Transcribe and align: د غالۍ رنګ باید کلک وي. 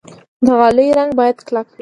د 0.45 0.47
غالۍ 0.59 0.87
رنګ 0.97 1.11
باید 1.19 1.37
کلک 1.47 1.67
وي. 1.71 1.79